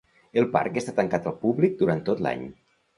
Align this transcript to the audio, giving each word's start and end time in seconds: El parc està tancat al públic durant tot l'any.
El 0.41 0.47
parc 0.55 0.79
està 0.81 0.95
tancat 1.01 1.29
al 1.33 1.37
públic 1.47 1.79
durant 1.85 2.05
tot 2.13 2.29
l'any. 2.29 2.53